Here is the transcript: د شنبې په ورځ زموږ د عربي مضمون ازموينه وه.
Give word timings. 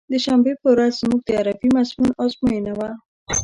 د 0.11 0.13
شنبې 0.25 0.53
په 0.61 0.67
ورځ 0.73 0.91
زموږ 1.01 1.19
د 1.27 1.29
عربي 1.39 1.69
مضمون 1.77 2.09
ازموينه 2.23 2.73
وه. 2.79 2.89